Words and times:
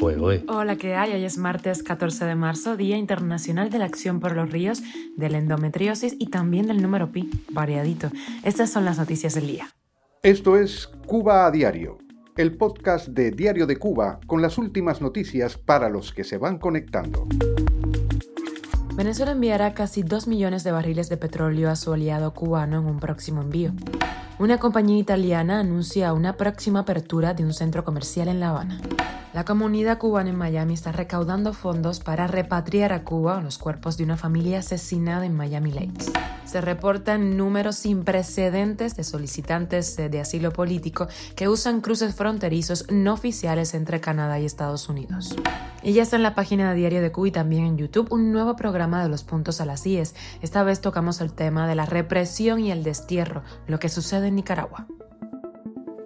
Hola, 0.00 0.76
¿qué 0.76 0.94
hay? 0.94 1.12
Hoy 1.12 1.24
es 1.24 1.38
martes 1.38 1.82
14 1.82 2.24
de 2.24 2.36
marzo, 2.36 2.76
Día 2.76 2.96
Internacional 2.96 3.68
de 3.68 3.78
la 3.78 3.86
Acción 3.86 4.20
por 4.20 4.36
los 4.36 4.50
Ríos, 4.50 4.80
de 5.16 5.28
la 5.28 5.38
Endometriosis 5.38 6.14
y 6.20 6.26
también 6.26 6.68
del 6.68 6.80
número 6.80 7.10
pi, 7.10 7.28
variadito. 7.50 8.10
Estas 8.44 8.70
son 8.70 8.84
las 8.84 8.98
noticias 8.98 9.34
del 9.34 9.48
día. 9.48 9.74
Esto 10.22 10.56
es 10.56 10.88
Cuba 11.06 11.46
a 11.46 11.50
Diario, 11.50 11.98
el 12.36 12.56
podcast 12.56 13.08
de 13.08 13.32
Diario 13.32 13.66
de 13.66 13.76
Cuba 13.76 14.20
con 14.26 14.40
las 14.40 14.56
últimas 14.56 15.00
noticias 15.00 15.58
para 15.58 15.88
los 15.88 16.12
que 16.12 16.22
se 16.22 16.38
van 16.38 16.58
conectando. 16.58 17.26
Venezuela 18.94 19.32
enviará 19.32 19.74
casi 19.74 20.02
2 20.02 20.28
millones 20.28 20.62
de 20.62 20.70
barriles 20.70 21.08
de 21.08 21.16
petróleo 21.16 21.70
a 21.70 21.76
su 21.76 21.92
aliado 21.92 22.34
cubano 22.34 22.78
en 22.78 22.86
un 22.86 23.00
próximo 23.00 23.42
envío. 23.42 23.72
Una 24.38 24.58
compañía 24.58 24.98
italiana 24.98 25.58
anuncia 25.58 26.12
una 26.12 26.36
próxima 26.36 26.80
apertura 26.80 27.34
de 27.34 27.44
un 27.44 27.52
centro 27.52 27.84
comercial 27.84 28.28
en 28.28 28.38
La 28.38 28.50
Habana. 28.50 28.80
La 29.34 29.44
comunidad 29.44 29.98
cubana 29.98 30.30
en 30.30 30.36
Miami 30.36 30.72
está 30.72 30.90
recaudando 30.90 31.52
fondos 31.52 32.00
para 32.00 32.26
repatriar 32.26 32.94
a 32.94 33.04
Cuba 33.04 33.42
los 33.42 33.58
cuerpos 33.58 33.98
de 33.98 34.04
una 34.04 34.16
familia 34.16 34.60
asesinada 34.60 35.26
en 35.26 35.36
Miami 35.36 35.70
Lakes. 35.70 36.10
Se 36.46 36.62
reportan 36.62 37.36
números 37.36 37.76
sin 37.76 38.04
precedentes 38.04 38.96
de 38.96 39.04
solicitantes 39.04 39.96
de 39.96 40.20
asilo 40.20 40.50
político 40.50 41.08
que 41.36 41.46
usan 41.46 41.82
cruces 41.82 42.14
fronterizos 42.14 42.86
no 42.90 43.12
oficiales 43.12 43.74
entre 43.74 44.00
Canadá 44.00 44.40
y 44.40 44.46
Estados 44.46 44.88
Unidos. 44.88 45.36
Y 45.82 45.92
ya 45.92 46.02
está 46.02 46.16
en 46.16 46.22
la 46.22 46.34
página 46.34 46.70
de 46.70 46.76
Diario 46.76 47.02
de 47.02 47.12
Cuba 47.12 47.28
y 47.28 47.32
también 47.32 47.66
en 47.66 47.76
YouTube 47.76 48.10
un 48.10 48.32
nuevo 48.32 48.56
programa 48.56 49.02
de 49.02 49.10
los 49.10 49.24
puntos 49.24 49.60
a 49.60 49.66
las 49.66 49.86
IES. 49.86 50.14
Esta 50.40 50.62
vez 50.62 50.80
tocamos 50.80 51.20
el 51.20 51.34
tema 51.34 51.68
de 51.68 51.74
la 51.74 51.84
represión 51.84 52.60
y 52.60 52.72
el 52.72 52.82
destierro, 52.82 53.42
lo 53.66 53.78
que 53.78 53.90
sucede 53.90 54.28
en 54.28 54.36
Nicaragua. 54.36 54.86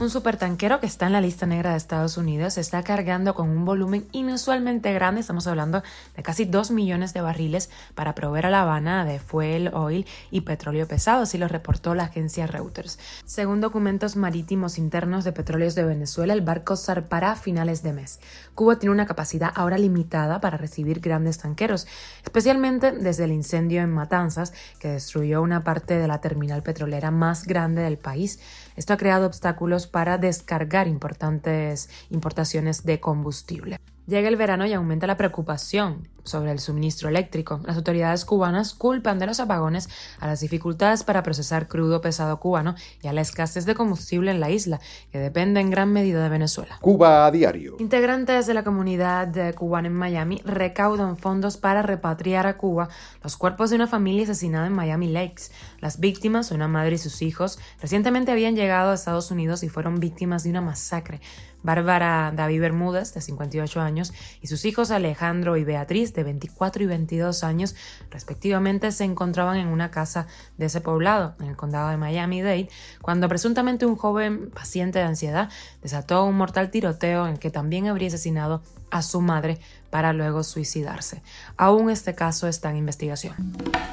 Un 0.00 0.08
supertanquero 0.08 0.80
que 0.80 0.86
está 0.86 1.08
en 1.08 1.12
la 1.12 1.20
lista 1.20 1.44
negra 1.44 1.72
de 1.72 1.76
Estados 1.76 2.16
Unidos 2.16 2.56
está 2.56 2.82
cargando 2.82 3.34
con 3.34 3.50
un 3.50 3.66
volumen 3.66 4.06
inusualmente 4.12 4.94
grande, 4.94 5.20
estamos 5.20 5.46
hablando 5.46 5.82
de 6.16 6.22
casi 6.22 6.46
2 6.46 6.70
millones 6.70 7.12
de 7.12 7.20
barriles 7.20 7.68
para 7.94 8.14
proveer 8.14 8.46
a 8.46 8.50
La 8.50 8.62
Habana 8.62 9.04
de 9.04 9.18
fuel, 9.18 9.68
oil 9.74 10.06
y 10.30 10.40
petróleo 10.40 10.88
pesado, 10.88 11.24
así 11.24 11.36
lo 11.36 11.48
reportó 11.48 11.94
la 11.94 12.04
agencia 12.04 12.46
Reuters. 12.46 12.98
Según 13.26 13.60
documentos 13.60 14.16
marítimos 14.16 14.78
internos 14.78 15.24
de 15.24 15.32
Petróleos 15.32 15.74
de 15.74 15.84
Venezuela, 15.84 16.32
el 16.32 16.40
barco 16.40 16.76
zarpará 16.76 17.32
a 17.32 17.36
finales 17.36 17.82
de 17.82 17.92
mes. 17.92 18.20
Cuba 18.54 18.78
tiene 18.78 18.94
una 18.94 19.04
capacidad 19.04 19.52
ahora 19.54 19.76
limitada 19.76 20.40
para 20.40 20.56
recibir 20.56 21.00
grandes 21.00 21.36
tanqueros, 21.36 21.86
especialmente 22.24 22.92
desde 22.92 23.24
el 23.24 23.32
incendio 23.32 23.82
en 23.82 23.90
Matanzas, 23.90 24.54
que 24.78 24.88
destruyó 24.88 25.42
una 25.42 25.62
parte 25.62 25.98
de 25.98 26.08
la 26.08 26.22
terminal 26.22 26.62
petrolera 26.62 27.10
más 27.10 27.44
grande 27.44 27.82
del 27.82 27.98
país. 27.98 28.40
Esto 28.76 28.94
ha 28.94 28.96
creado 28.96 29.26
obstáculos 29.26 29.89
para 29.90 30.18
descargar 30.18 30.88
importantes 30.88 31.90
importaciones 32.10 32.84
de 32.84 33.00
combustible. 33.00 33.78
Llega 34.06 34.28
el 34.28 34.36
verano 34.36 34.66
y 34.66 34.72
aumenta 34.72 35.06
la 35.06 35.16
preocupación 35.16 36.08
sobre 36.30 36.52
el 36.52 36.60
suministro 36.60 37.08
eléctrico. 37.08 37.60
Las 37.64 37.76
autoridades 37.76 38.24
cubanas 38.24 38.72
culpan 38.72 39.18
de 39.18 39.26
los 39.26 39.40
apagones 39.40 39.88
a 40.18 40.26
las 40.26 40.40
dificultades 40.40 41.04
para 41.04 41.22
procesar 41.22 41.68
crudo 41.68 42.00
pesado 42.00 42.38
cubano 42.38 42.74
y 43.02 43.08
a 43.08 43.12
la 43.12 43.20
escasez 43.20 43.66
de 43.66 43.74
combustible 43.74 44.30
en 44.30 44.40
la 44.40 44.50
isla, 44.50 44.80
que 45.12 45.18
depende 45.18 45.60
en 45.60 45.70
gran 45.70 45.92
medida 45.92 46.22
de 46.22 46.28
Venezuela. 46.28 46.78
Cuba 46.80 47.26
a 47.26 47.30
diario. 47.30 47.76
Integrantes 47.78 48.46
de 48.46 48.54
la 48.54 48.64
comunidad 48.64 49.54
cubana 49.54 49.88
en 49.88 49.94
Miami 49.94 50.40
recaudan 50.44 51.16
fondos 51.16 51.56
para 51.56 51.82
repatriar 51.82 52.46
a 52.46 52.56
Cuba 52.56 52.88
los 53.22 53.36
cuerpos 53.36 53.70
de 53.70 53.76
una 53.76 53.86
familia 53.86 54.24
asesinada 54.24 54.66
en 54.66 54.72
Miami 54.72 55.08
Lakes. 55.08 55.50
Las 55.80 56.00
víctimas, 56.00 56.50
una 56.50 56.68
madre 56.68 56.94
y 56.94 56.98
sus 56.98 57.22
hijos, 57.22 57.58
recientemente 57.80 58.32
habían 58.32 58.54
llegado 58.54 58.90
a 58.90 58.94
Estados 58.94 59.30
Unidos 59.30 59.62
y 59.62 59.68
fueron 59.68 59.98
víctimas 59.98 60.44
de 60.44 60.50
una 60.50 60.60
masacre. 60.60 61.20
Bárbara 61.62 62.32
David 62.34 62.60
Bermúdez, 62.60 63.12
de 63.14 63.20
58 63.20 63.80
años, 63.80 64.12
y 64.40 64.46
sus 64.46 64.64
hijos 64.64 64.90
Alejandro 64.90 65.56
y 65.56 65.64
Beatriz, 65.64 66.14
de 66.14 66.19
24 66.22 66.82
y 66.82 66.86
22 66.86 67.44
años, 67.44 67.74
respectivamente, 68.10 68.92
se 68.92 69.04
encontraban 69.04 69.56
en 69.56 69.68
una 69.68 69.90
casa 69.90 70.26
de 70.58 70.66
ese 70.66 70.80
poblado, 70.80 71.34
en 71.40 71.46
el 71.46 71.56
condado 71.56 71.90
de 71.90 71.96
Miami-Dade, 71.96 72.68
cuando 73.02 73.28
presuntamente 73.28 73.86
un 73.86 73.96
joven 73.96 74.50
paciente 74.50 74.98
de 74.98 75.04
ansiedad 75.04 75.50
desató 75.82 76.24
un 76.24 76.36
mortal 76.36 76.70
tiroteo 76.70 77.26
en 77.26 77.36
que 77.36 77.50
también 77.50 77.88
habría 77.88 78.08
asesinado 78.08 78.62
a 78.90 79.02
su 79.02 79.20
madre 79.20 79.58
para 79.90 80.12
luego 80.12 80.44
suicidarse. 80.44 81.22
Aún 81.56 81.90
este 81.90 82.14
caso 82.14 82.46
está 82.46 82.70
en 82.70 82.76
investigación. 82.76 83.34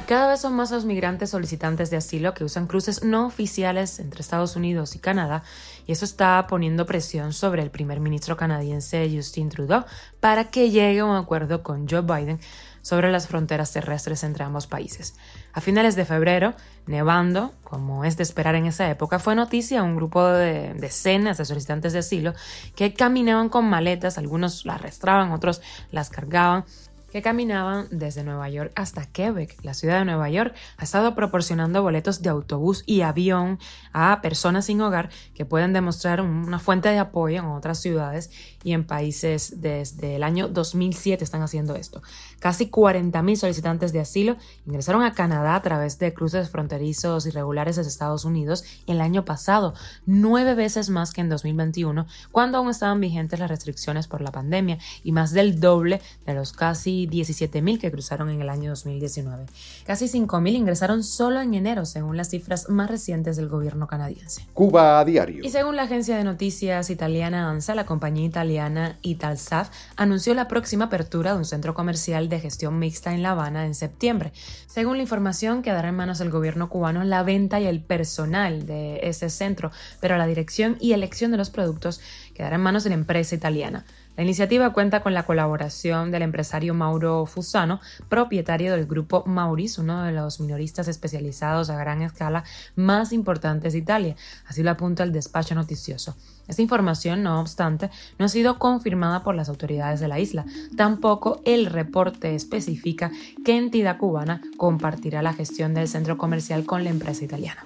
Cada 0.07 0.29
vez 0.29 0.41
son 0.41 0.55
más 0.55 0.71
los 0.71 0.85
migrantes 0.85 1.31
solicitantes 1.31 1.89
de 1.89 1.97
asilo 1.97 2.33
que 2.33 2.43
usan 2.43 2.67
cruces 2.67 3.03
no 3.03 3.25
oficiales 3.25 3.99
entre 3.99 4.21
Estados 4.21 4.55
Unidos 4.55 4.95
y 4.95 4.99
Canadá 4.99 5.43
y 5.85 5.91
eso 5.91 6.05
está 6.05 6.45
poniendo 6.47 6.85
presión 6.85 7.33
sobre 7.33 7.63
el 7.63 7.71
primer 7.71 7.99
ministro 7.99 8.37
canadiense 8.37 9.09
Justin 9.13 9.49
Trudeau 9.49 9.85
para 10.19 10.49
que 10.49 10.69
llegue 10.69 10.99
a 10.99 11.05
un 11.05 11.15
acuerdo 11.15 11.63
con 11.63 11.87
Joe 11.87 12.01
Biden 12.01 12.39
sobre 12.87 13.11
las 13.11 13.27
fronteras 13.27 13.73
terrestres 13.73 14.23
entre 14.23 14.45
ambos 14.45 14.65
países. 14.65 15.17
A 15.51 15.59
finales 15.59 15.97
de 15.97 16.05
febrero, 16.05 16.53
nevando, 16.85 17.53
como 17.65 18.05
es 18.05 18.15
de 18.15 18.23
esperar 18.23 18.55
en 18.55 18.65
esa 18.65 18.89
época, 18.89 19.19
fue 19.19 19.35
noticia 19.35 19.83
un 19.83 19.97
grupo 19.97 20.25
de 20.25 20.73
decenas 20.73 21.37
de 21.37 21.43
solicitantes 21.43 21.91
de 21.91 21.99
asilo 21.99 22.33
que 22.77 22.93
caminaban 22.93 23.49
con 23.49 23.65
maletas, 23.69 24.17
algunos 24.17 24.65
las 24.65 24.77
arrastraban, 24.77 25.33
otros 25.33 25.61
las 25.91 26.09
cargaban 26.09 26.63
que 27.11 27.21
caminaban 27.21 27.87
desde 27.91 28.23
Nueva 28.23 28.49
York 28.49 28.71
hasta 28.75 29.05
Quebec. 29.05 29.57
La 29.63 29.73
ciudad 29.73 29.99
de 29.99 30.05
Nueva 30.05 30.29
York 30.29 30.53
ha 30.77 30.83
estado 30.83 31.15
proporcionando 31.15 31.81
boletos 31.81 32.21
de 32.21 32.29
autobús 32.29 32.83
y 32.85 33.01
avión 33.01 33.59
a 33.93 34.21
personas 34.21 34.65
sin 34.65 34.81
hogar 34.81 35.09
que 35.33 35.45
pueden 35.45 35.73
demostrar 35.73 36.21
una 36.21 36.59
fuente 36.59 36.89
de 36.89 36.99
apoyo 36.99 37.39
en 37.39 37.45
otras 37.45 37.79
ciudades 37.79 38.29
y 38.63 38.73
en 38.73 38.85
países 38.85 39.61
desde 39.61 40.15
el 40.15 40.23
año 40.23 40.47
2007 40.47 41.23
están 41.23 41.41
haciendo 41.41 41.75
esto. 41.75 42.01
Casi 42.39 42.69
40.000 42.69 43.35
solicitantes 43.35 43.93
de 43.93 44.01
asilo 44.01 44.37
ingresaron 44.65 45.03
a 45.03 45.13
Canadá 45.13 45.55
a 45.55 45.61
través 45.61 45.99
de 45.99 46.13
cruces 46.13 46.49
fronterizos 46.49 47.25
irregulares 47.25 47.77
desde 47.77 47.89
Estados 47.89 48.25
Unidos 48.25 48.63
el 48.85 49.01
año 49.01 49.25
pasado, 49.25 49.73
nueve 50.05 50.55
veces 50.55 50.89
más 50.89 51.11
que 51.11 51.21
en 51.21 51.29
2021, 51.29 52.05
cuando 52.31 52.57
aún 52.57 52.69
estaban 52.69 52.99
vigentes 52.99 53.39
las 53.39 53.49
restricciones 53.49 54.07
por 54.07 54.21
la 54.21 54.31
pandemia 54.31 54.77
y 55.03 55.11
más 55.11 55.31
del 55.31 55.59
doble 55.59 56.01
de 56.25 56.33
los 56.33 56.53
casi 56.53 56.96
17.000 57.05 57.79
que 57.79 57.91
cruzaron 57.91 58.31
en 58.31 58.41
el 58.41 58.49
año 58.49 58.71
2019. 58.71 59.45
Casi 59.85 60.05
5.000 60.05 60.55
ingresaron 60.55 61.03
solo 61.03 61.41
en 61.41 61.53
enero, 61.53 61.85
según 61.85 62.17
las 62.17 62.29
cifras 62.29 62.69
más 62.69 62.89
recientes 62.89 63.37
del 63.37 63.49
gobierno 63.49 63.85
canadiense. 63.85 64.47
Cuba 64.53 64.99
a 64.99 65.05
diario. 65.05 65.43
Y 65.43 65.49
según 65.49 65.75
la 65.75 65.83
agencia 65.83 66.17
de 66.17 66.23
noticias 66.23 66.89
italiana 66.89 67.49
ANSA, 67.49 67.75
la 67.75 67.85
compañía 67.85 68.25
italiana 68.25 68.97
Italsaf 69.01 69.69
anunció 69.95 70.33
la 70.33 70.47
próxima 70.47 70.85
apertura 70.85 71.33
de 71.33 71.37
un 71.37 71.45
centro 71.45 71.73
comercial 71.73 72.29
de 72.29 72.39
gestión 72.39 72.79
mixta 72.79 73.13
en 73.13 73.21
La 73.21 73.31
Habana 73.31 73.65
en 73.65 73.75
septiembre. 73.75 74.31
Según 74.65 74.97
la 74.97 75.03
información, 75.03 75.61
quedará 75.61 75.89
en 75.89 75.95
manos 75.95 76.19
del 76.19 76.31
gobierno 76.31 76.69
cubano 76.69 77.03
la 77.03 77.23
venta 77.23 77.59
y 77.59 77.65
el 77.65 77.81
personal 77.81 78.65
de 78.65 78.99
ese 79.03 79.29
centro, 79.29 79.71
pero 79.99 80.17
la 80.17 80.27
dirección 80.27 80.77
y 80.79 80.93
elección 80.93 81.31
de 81.31 81.37
los 81.37 81.49
productos 81.49 81.99
quedará 82.33 82.55
en 82.55 82.61
manos 82.61 82.83
de 82.83 82.91
la 82.91 82.95
empresa 82.95 83.35
italiana. 83.35 83.85
La 84.17 84.23
iniciativa 84.23 84.73
cuenta 84.73 85.03
con 85.03 85.13
la 85.13 85.27
colaboración 85.27 86.09
del 86.09 86.23
empresario 86.23 86.73
Mauro 86.73 87.27
Fusano, 87.27 87.79
propietario 88.09 88.71
del 88.71 88.87
grupo 88.87 89.23
Mauris, 89.27 89.77
uno 89.77 90.01
de 90.01 90.11
los 90.11 90.39
minoristas 90.39 90.87
especializados 90.87 91.69
a 91.69 91.77
gran 91.77 92.01
escala 92.01 92.43
más 92.75 93.13
importantes 93.13 93.73
de 93.73 93.79
Italia. 93.79 94.15
Así 94.47 94.63
lo 94.63 94.71
apunta 94.71 95.03
el 95.03 95.11
despacho 95.11 95.53
noticioso. 95.53 96.15
Esta 96.47 96.61
información, 96.61 97.23
no 97.23 97.39
obstante, 97.39 97.91
no 98.17 98.25
ha 98.25 98.29
sido 98.29 98.57
confirmada 98.57 99.21
por 99.21 99.35
las 99.35 99.49
autoridades 99.49 99.99
de 99.99 100.07
la 100.07 100.19
isla. 100.19 100.45
Tampoco 100.77 101.41
el 101.45 101.65
reporte 101.65 102.33
especifica 102.35 103.11
qué 103.43 103.57
entidad 103.57 103.97
cubana 103.97 104.41
compartirá 104.55 105.21
la 105.21 105.33
gestión 105.33 105.73
del 105.73 105.87
centro 105.87 106.17
comercial 106.17 106.65
con 106.65 106.83
la 106.83 106.89
empresa 106.89 107.25
italiana. 107.25 107.61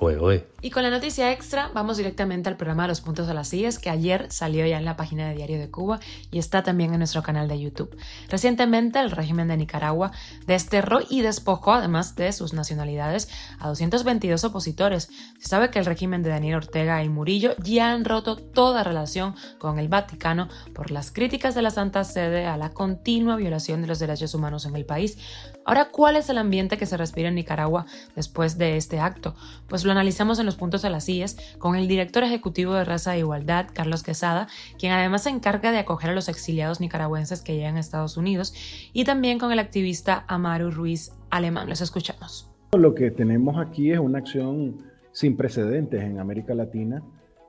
Y 0.62 0.72
con 0.72 0.84
la 0.84 0.90
noticia 0.90 1.32
extra, 1.32 1.70
vamos 1.74 1.98
directamente 1.98 2.50
al 2.50 2.58
programa 2.58 2.84
de 2.84 2.90
los 2.90 3.02
puntos 3.02 3.28
de 3.28 3.36
las 3.36 3.50
sillas 3.50 3.78
que 3.78 3.90
ayer 3.90 4.26
salió 4.32 4.66
ya 4.66 4.80
en 4.80 4.86
la 4.86 4.98
página 4.98 5.30
de 5.30 5.36
Diario 5.36 5.60
de 5.60 5.70
Cuba 5.70 6.00
y 6.32 6.40
está 6.42 6.64
también 6.64 6.92
en 6.94 7.00
nuestro 7.00 7.24
canal 7.24 7.48
de 7.48 7.60
YouTube. 7.60 7.96
Recientemente, 8.28 9.00
el 9.00 9.12
régimen 9.12 9.48
de 9.48 9.58
Nicaragua 9.58 10.12
desterró 10.46 11.00
y 11.08 11.22
despojó, 11.22 11.74
además 11.74 12.16
de 12.16 12.34
sus 12.34 12.54
nacionalidades, 12.54 13.30
a 13.60 13.70
222 13.70 14.44
opositores. 14.44 15.10
Se 15.40 15.48
sabe 15.48 15.70
que 15.70 15.80
el 15.80 15.86
régimen 15.86 16.24
de 16.24 16.30
Daniel 16.30 16.56
Ortega 16.56 17.04
y 17.04 17.10
Murillo 17.10 17.56
ya 17.64 17.94
han 17.94 18.06
roto 18.06 18.36
toda 18.36 18.84
relación 18.84 19.36
con 19.60 19.80
el 19.80 19.88
Vaticano 19.88 20.50
por 20.74 20.92
las 20.92 21.12
críticas 21.12 21.56
de 21.56 21.62
la 21.62 21.72
Santa 21.72 22.04
Sede 22.04 22.46
a 22.46 22.58
la 22.58 22.70
continua 22.70 23.36
violación 23.36 23.82
de 23.82 23.88
los 23.88 24.00
derechos 24.00 24.34
humanos 24.34 24.66
en 24.66 24.76
el 24.76 24.86
país. 24.86 25.18
Ahora, 25.66 25.90
¿cuál 25.92 26.16
es 26.16 26.30
el 26.30 26.38
ambiente 26.38 26.78
que 26.78 26.86
se 26.86 26.98
respira 26.98 27.30
en 27.30 27.36
Nicaragua 27.36 27.86
después 28.16 28.58
de 28.58 28.78
este 28.78 29.00
acto? 29.00 29.36
Pues 29.68 29.86
lo 29.86 29.92
analizamos 29.92 30.40
en 30.40 30.46
los 30.46 30.56
puntos 30.56 30.82
de 30.82 30.90
las 30.90 31.08
IES 31.08 31.38
con 31.60 31.76
el 31.76 31.88
director 31.88 32.24
ejecutivo 32.24 32.74
de 32.74 32.84
Raza 32.84 33.16
e 33.16 33.20
Igualdad, 33.20 33.68
Carlos 33.74 34.04
Quesada, 34.04 34.48
quien 34.80 34.92
además 34.92 35.24
se 35.24 35.30
encarga 35.30 35.72
de 35.72 35.80
acoger 35.80 36.10
a 36.10 36.14
los 36.14 36.30
exiliados 36.30 36.80
nicaragüenses 36.80 37.42
que 37.42 37.56
llegan 37.56 37.78
a 37.78 37.80
Estados 37.80 38.18
Unidos, 38.18 38.54
y 38.94 39.04
también 39.04 39.40
con 39.40 39.52
el 39.52 39.60
activista 39.60 40.26
Amaru 40.28 40.72
Ruiz 40.72 41.12
Alemán. 41.30 41.70
Los 41.70 41.82
escuchamos. 41.82 42.50
Lo 42.74 42.96
que 42.96 43.12
tenemos 43.12 43.58
aquí 43.58 43.92
es 43.92 44.00
una 44.00 44.20
acción 44.20 44.78
sin 45.12 45.36
precedentes 45.36 46.02
en 46.02 46.20
América 46.20 46.56
Latina 46.56 47.04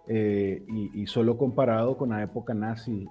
eh, 0.08 0.64
y, 0.68 1.06
solo 1.06 1.38
comparado 1.38 1.96
con 1.96 2.10
la 2.10 2.22
época 2.22 2.54
nazi 2.54 3.06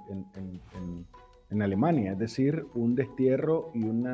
en, 1.50 1.62
Alemania, 1.62 2.14
es 2.14 2.20
decir, 2.20 2.66
un 2.76 2.96
destierro 2.96 3.72
y 3.74 3.84
un 3.84 4.08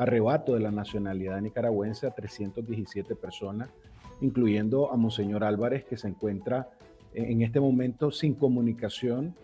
arrebato 0.00 0.54
de 0.54 0.60
la 0.60 0.70
nacionalidad 0.70 1.38
nicaragüense 1.42 2.06
a 2.06 2.10
317 2.12 3.14
personas, 3.16 3.68
incluyendo 4.22 4.90
a 4.90 4.96
Monseñor 4.96 5.44
Álvarez, 5.44 5.84
que 5.84 5.98
se 5.98 6.08
encuentra 6.08 6.70
en 7.12 7.42
este 7.42 7.60
momento 7.60 8.10
sin 8.10 8.34
comunicación 8.34 9.36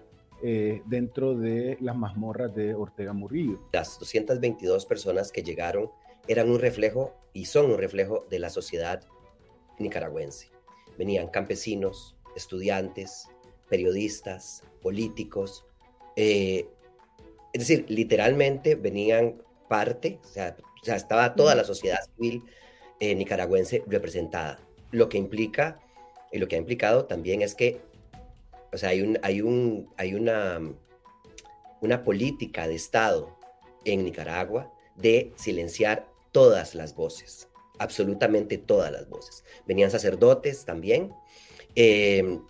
eh, 0.43 0.81
dentro 0.87 1.35
de 1.35 1.77
las 1.83 1.95
mazmorras 1.95 2.55
de 2.55 2.75
Ortega 2.75 3.13
Murillo. 3.13 3.61
Las 3.71 3.99
222 3.99 4.87
personas 4.87 5.31
que 5.31 5.43
llegaron 5.43 5.91
eran 6.27 6.51
un 6.51 6.59
reflejo 6.59 7.13
y 7.35 7.45
son 7.45 7.71
un 7.71 7.77
reflejo 7.77 8.25
de 8.31 8.39
la 8.39 8.49
sociedad 8.49 9.03
nicaragüense. 9.79 10.49
Venían 10.97 11.29
campesinos, 11.29 12.17
estudiantes, 12.35 13.29
periodistas, 13.69 14.63
políticos. 14.81 15.67
Eh, 16.17 16.67
es 17.53 17.61
decir, 17.61 17.85
literalmente 17.91 18.75
venían 18.75 19.43
parte, 19.69 20.21
o 20.25 20.29
sea, 20.29 20.57
estaba 20.97 21.35
toda 21.35 21.55
la 21.55 21.65
sociedad 21.65 21.99
civil 22.15 22.45
eh, 23.01 23.15
nicaragüense 23.15 23.83
representada. 23.87 24.61
Lo 24.91 25.09
que 25.09 25.19
implica, 25.19 25.81
y 26.33 26.39
lo 26.39 26.49
que 26.49 26.57
ha 26.57 26.59
implicado 26.59 27.07
también 27.07 27.43
es 27.43 27.55
que, 27.55 27.81
o 28.73 28.79
sea, 28.79 28.91
hay, 28.91 29.03
un, 29.03 29.19
hay, 29.23 29.43
un, 29.43 29.93
hay 29.97 30.15
una, 30.15 30.61
una 31.81 32.05
política 32.05 32.69
de 32.69 32.75
Estado 32.75 33.37
en 33.85 34.05
Nicaragua 34.05 34.73
de 34.97 35.33
silenciar 35.37 36.09
todas 36.33 36.75
las 36.75 36.95
voces, 36.95 37.49
absolutamente 37.79 38.59
todas 38.59 38.93
las 38.93 39.09
voces. 39.09 39.45
Venían 39.67 39.91
sacerdotes 39.91 40.65
también, 40.65 41.13
Em, 41.77 42.41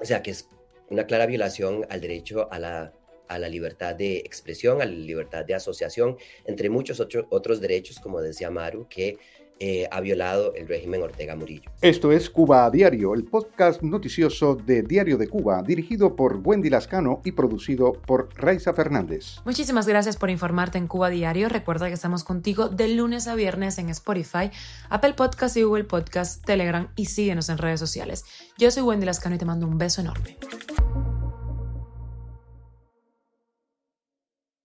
o 0.00 0.04
sea 0.04 0.22
que 0.22 0.30
es 0.30 0.48
una 0.88 1.06
clara 1.06 1.26
violación 1.26 1.86
al 1.90 2.00
derecho 2.00 2.48
a 2.50 2.58
la, 2.58 2.92
a 3.30 3.38
la 3.38 3.48
libertad 3.48 3.94
de 3.94 4.18
expresión, 4.18 4.82
a 4.82 4.84
la 4.84 4.90
libertad 4.90 5.44
de 5.44 5.54
asociación, 5.54 6.16
entre 6.44 6.68
muchos 6.68 7.00
otros 7.00 7.60
derechos, 7.60 8.00
como 8.00 8.20
decía 8.20 8.50
Maru, 8.50 8.88
que 8.88 9.18
eh, 9.62 9.86
ha 9.90 10.00
violado 10.00 10.54
el 10.54 10.66
régimen 10.66 11.02
Ortega 11.02 11.36
Murillo. 11.36 11.70
Esto 11.82 12.12
es 12.12 12.30
Cuba 12.30 12.64
a 12.64 12.70
Diario, 12.70 13.12
el 13.12 13.24
podcast 13.24 13.82
noticioso 13.82 14.54
de 14.54 14.82
Diario 14.82 15.18
de 15.18 15.28
Cuba, 15.28 15.62
dirigido 15.62 16.16
por 16.16 16.40
Wendy 16.42 16.70
Lascano 16.70 17.20
y 17.26 17.32
producido 17.32 17.92
por 17.92 18.30
Raiza 18.36 18.72
Fernández. 18.72 19.36
Muchísimas 19.44 19.86
gracias 19.86 20.16
por 20.16 20.30
informarte 20.30 20.78
en 20.78 20.86
Cuba 20.86 21.10
Diario. 21.10 21.50
Recuerda 21.50 21.88
que 21.88 21.94
estamos 21.94 22.24
contigo 22.24 22.68
de 22.70 22.88
lunes 22.88 23.28
a 23.28 23.34
viernes 23.34 23.76
en 23.76 23.90
Spotify, 23.90 24.50
Apple 24.88 25.12
Podcast 25.12 25.56
y 25.58 25.62
Google 25.62 25.84
Podcast, 25.84 26.42
Telegram 26.42 26.88
y 26.96 27.04
síguenos 27.04 27.50
en 27.50 27.58
redes 27.58 27.80
sociales. 27.80 28.24
Yo 28.56 28.70
soy 28.70 28.82
Wendy 28.82 29.04
Lascano 29.04 29.34
y 29.34 29.38
te 29.38 29.44
mando 29.44 29.66
un 29.66 29.76
beso 29.76 30.00
enorme. 30.00 30.38